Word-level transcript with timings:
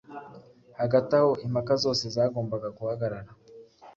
Hagati 0.79 1.11
aho 1.19 1.31
impaka 1.45 1.73
zose 1.83 2.03
zagombaga 2.15 2.67
guhagarara 2.77 3.29